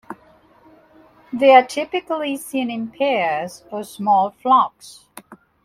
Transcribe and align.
They 1.31 1.53
are 1.55 1.61
typically 1.63 2.35
seen 2.37 2.71
in 2.71 2.89
pairs 2.89 3.63
or 3.69 3.83
small 3.83 4.31
flocks. 4.31 5.05